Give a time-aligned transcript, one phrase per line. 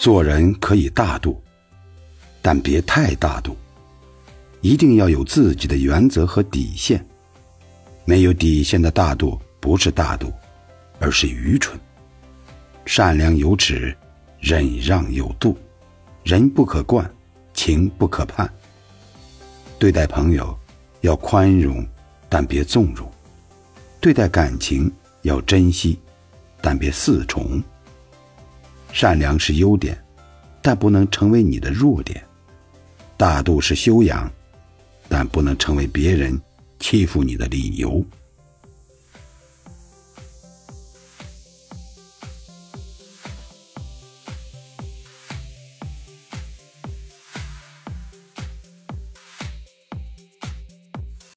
[0.00, 1.38] 做人可以大度，
[2.40, 3.54] 但别太大度。
[4.62, 7.06] 一定要有自己的原则和底线。
[8.06, 10.32] 没有底线的大度不是大度，
[11.00, 11.78] 而是愚蠢。
[12.86, 13.94] 善良有尺，
[14.40, 15.54] 忍让有度，
[16.24, 17.08] 人不可惯，
[17.52, 18.50] 情不可叛。
[19.78, 20.58] 对待朋友
[21.02, 21.86] 要宽容，
[22.26, 23.06] 但别纵容；
[24.00, 24.90] 对待感情
[25.20, 26.00] 要珍惜，
[26.62, 27.62] 但别恃宠。
[28.92, 29.96] 善良是优点，
[30.60, 32.18] 但不能成为你的弱点；
[33.16, 34.30] 大度是修养，
[35.08, 36.38] 但不能成为别人
[36.78, 38.04] 欺负你的理由。